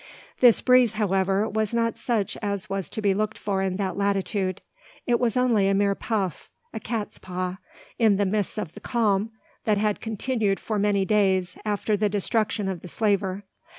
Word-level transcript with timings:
This 0.39 0.61
breeze, 0.61 0.93
however, 0.93 1.47
was 1.47 1.75
not 1.75 1.95
such 1.95 2.35
as 2.41 2.67
was 2.71 2.89
to 2.89 3.03
be 3.03 3.13
looked 3.13 3.37
for 3.37 3.61
in 3.61 3.75
that 3.75 3.95
latitude. 3.95 4.59
It 5.05 5.19
was 5.19 5.37
only 5.37 5.67
a 5.69 5.75
mere 5.75 5.93
puff, 5.93 6.49
a 6.73 6.79
cat's 6.79 7.19
paw, 7.19 7.57
in 7.99 8.15
the 8.17 8.25
midst 8.25 8.57
of 8.57 8.73
the 8.73 8.79
calm 8.79 9.29
that 9.65 9.77
had 9.77 10.01
continued 10.01 10.59
for 10.59 10.79
many 10.79 11.05
days 11.05 11.55
after 11.65 11.95
the 11.95 12.09
destruction 12.09 12.67
of 12.67 12.79
the 12.79 12.87
slaver. 12.87 13.43